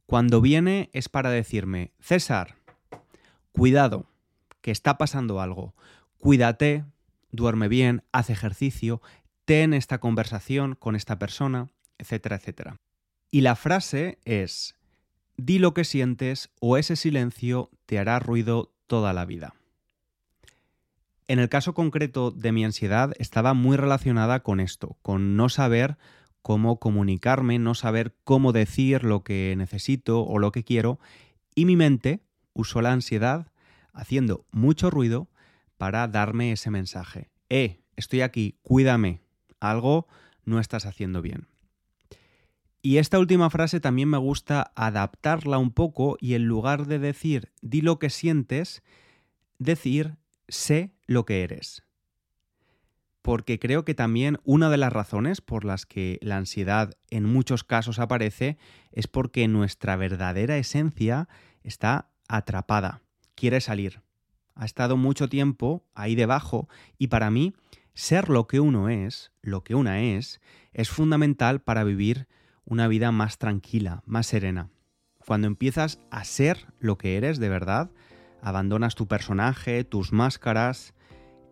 Cuando 0.05 0.39
viene 0.39 0.89
es 0.93 1.09
para 1.09 1.29
decirme, 1.29 1.91
César, 1.99 2.55
cuidado, 3.51 4.05
que 4.61 4.71
está 4.71 4.97
pasando 4.97 5.41
algo, 5.41 5.75
cuídate, 6.17 6.85
duerme 7.31 7.67
bien, 7.67 8.03
haz 8.13 8.29
ejercicio, 8.29 9.01
ten 9.43 9.73
esta 9.73 9.99
conversación 9.99 10.75
con 10.75 10.95
esta 10.95 11.19
persona, 11.19 11.67
etcétera, 11.97 12.37
etcétera. 12.37 12.77
Y 13.31 13.41
la 13.41 13.55
frase 13.55 14.19
es, 14.25 14.75
di 15.35 15.59
lo 15.59 15.73
que 15.73 15.83
sientes 15.83 16.49
o 16.59 16.77
ese 16.77 16.95
silencio 16.95 17.69
te 17.85 17.99
hará 17.99 18.19
ruido 18.19 18.73
toda 18.87 19.13
la 19.13 19.25
vida. 19.25 19.53
En 21.27 21.39
el 21.39 21.49
caso 21.49 21.73
concreto 21.73 22.31
de 22.31 22.53
mi 22.53 22.63
ansiedad 22.63 23.11
estaba 23.19 23.53
muy 23.53 23.75
relacionada 23.75 24.43
con 24.43 24.61
esto, 24.61 24.97
con 25.01 25.35
no 25.35 25.49
saber 25.49 25.97
cómo 26.41 26.79
comunicarme, 26.79 27.59
no 27.59 27.75
saber 27.75 28.15
cómo 28.23 28.53
decir 28.53 29.03
lo 29.03 29.23
que 29.25 29.53
necesito 29.57 30.21
o 30.21 30.39
lo 30.39 30.53
que 30.53 30.63
quiero, 30.63 30.99
y 31.53 31.65
mi 31.65 31.75
mente 31.75 32.21
usó 32.53 32.81
la 32.81 32.93
ansiedad 32.93 33.51
haciendo 33.91 34.45
mucho 34.51 34.89
ruido 34.89 35.27
para 35.77 36.07
darme 36.07 36.53
ese 36.53 36.71
mensaje. 36.71 37.29
Eh, 37.49 37.81
estoy 37.97 38.21
aquí, 38.21 38.57
cuídame, 38.61 39.19
algo 39.59 40.07
no 40.45 40.59
estás 40.59 40.85
haciendo 40.85 41.21
bien. 41.21 41.47
Y 42.87 42.99
esta 42.99 43.19
última 43.19 43.49
frase 43.49 43.81
también 43.81 44.07
me 44.07 44.17
gusta 44.17 44.71
adaptarla 44.73 45.57
un 45.57 45.71
poco 45.71 46.15
y 46.21 46.35
en 46.35 46.45
lugar 46.45 46.85
de 46.85 46.99
decir 46.99 47.51
di 47.61 47.81
lo 47.81 47.99
que 47.99 48.09
sientes, 48.09 48.81
decir 49.59 50.15
sé 50.47 50.93
lo 51.05 51.25
que 51.25 51.43
eres. 51.43 51.83
Porque 53.21 53.59
creo 53.59 53.83
que 53.83 53.93
también 53.93 54.39
una 54.45 54.69
de 54.69 54.77
las 54.77 54.93
razones 54.93 55.41
por 55.41 55.65
las 55.65 55.85
que 55.85 56.17
la 56.21 56.37
ansiedad 56.37 56.93
en 57.09 57.25
muchos 57.25 57.65
casos 57.65 57.99
aparece 57.99 58.57
es 58.93 59.07
porque 59.07 59.49
nuestra 59.49 59.97
verdadera 59.97 60.57
esencia 60.57 61.27
está 61.63 62.07
atrapada, 62.29 63.01
quiere 63.35 63.59
salir. 63.59 64.01
Ha 64.55 64.63
estado 64.63 64.95
mucho 64.95 65.27
tiempo 65.27 65.83
ahí 65.93 66.15
debajo 66.15 66.69
y 66.97 67.07
para 67.07 67.31
mí 67.31 67.53
ser 67.95 68.29
lo 68.29 68.47
que 68.47 68.61
uno 68.61 68.87
es, 68.87 69.33
lo 69.41 69.65
que 69.65 69.75
una 69.75 70.03
es, 70.03 70.39
es 70.71 70.87
fundamental 70.87 71.59
para 71.59 71.83
vivir 71.83 72.29
una 72.67 72.87
vida 72.87 73.11
más 73.11 73.37
tranquila, 73.37 74.03
más 74.05 74.27
serena. 74.27 74.69
Cuando 75.25 75.47
empiezas 75.47 75.99
a 76.11 76.23
ser 76.25 76.67
lo 76.79 76.97
que 76.97 77.17
eres 77.17 77.39
de 77.39 77.49
verdad, 77.49 77.91
abandonas 78.41 78.95
tu 78.95 79.07
personaje, 79.07 79.83
tus 79.83 80.11
máscaras, 80.11 80.93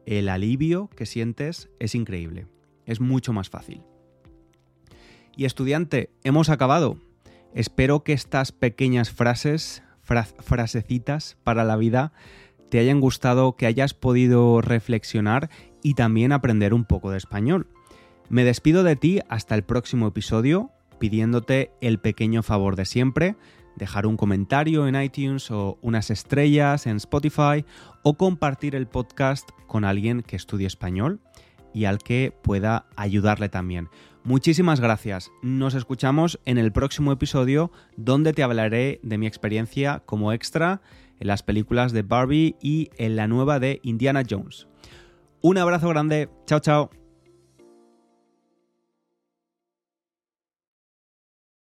el 0.06 0.30
alivio 0.30 0.90
que 0.96 1.06
sientes 1.06 1.70
es 1.80 1.96
increíble, 1.96 2.48
es 2.86 3.00
mucho 3.00 3.34
más 3.34 3.50
fácil. 3.50 3.82
Y 5.36 5.46
estudiante, 5.46 6.12
hemos 6.24 6.50
acabado. 6.50 6.98
Espero 7.54 8.04
que 8.04 8.14
estas 8.14 8.52
pequeñas 8.52 9.10
frases, 9.10 9.84
frasecitas 10.02 11.38
para 11.44 11.64
la 11.64 11.78
vida, 11.78 12.12
te 12.70 12.80
hayan 12.80 13.00
gustado, 13.00 13.56
que 13.56 13.66
hayas 13.66 13.94
podido 13.94 14.62
reflexionar 14.62 15.50
y 15.82 15.94
también 15.94 16.34
aprender 16.34 16.74
un 16.74 16.84
poco 16.84 17.12
de 17.12 17.18
español. 17.18 17.68
Me 18.28 18.44
despido 18.44 18.84
de 18.84 18.96
ti 18.96 19.20
hasta 19.30 19.56
el 19.56 19.64
próximo 19.64 20.08
episodio, 20.08 20.72
pidiéndote 21.00 21.72
el 21.82 22.00
pequeño 22.00 22.44
favor 22.44 22.76
de 22.76 22.86
siempre, 22.86 23.36
dejar 23.76 24.06
un 24.06 24.18
comentario 24.18 24.88
en 24.88 25.02
iTunes 25.02 25.52
o 25.52 25.78
unas 25.82 26.10
estrellas 26.10 26.88
en 26.88 26.98
Spotify 26.98 27.66
o 28.04 28.16
compartir 28.16 28.76
el 28.76 28.88
podcast 28.88 29.50
con 29.68 29.84
alguien 29.84 30.22
que 30.22 30.36
estudie 30.36 30.68
español 30.68 31.20
y 31.74 31.86
al 31.86 32.00
que 32.00 32.34
pueda 32.42 32.86
ayudarle 32.96 33.50
también. 33.50 33.90
Muchísimas 34.24 34.80
gracias. 34.80 35.32
Nos 35.44 35.76
escuchamos 35.76 36.40
en 36.46 36.58
el 36.58 36.72
próximo 36.72 37.12
episodio 37.12 37.72
donde 37.96 38.34
te 38.34 38.44
hablaré 38.44 39.00
de 39.04 39.18
mi 39.18 39.28
experiencia 39.28 40.02
como 40.06 40.34
extra 40.34 40.82
en 41.20 41.28
las 41.28 41.44
películas 41.44 41.92
de 41.92 42.02
Barbie 42.02 42.56
y 42.62 42.90
en 42.98 43.16
la 43.16 43.28
nueva 43.28 43.60
de 43.60 43.82
Indiana 43.84 44.24
Jones. 44.28 44.68
Un 45.42 45.58
abrazo 45.60 45.90
grande. 45.90 46.30
Chao, 46.48 46.60
chao. 46.60 47.05